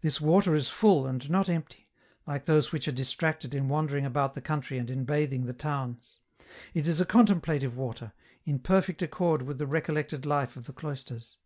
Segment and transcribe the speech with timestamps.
[0.00, 1.88] This water is full, and not empty,
[2.26, 6.18] like those which are distracted in wandering about the country and in bathing the towns.
[6.74, 8.12] It is a contemplative water,
[8.44, 11.36] in perfect accord with the recollected life of the cloisters.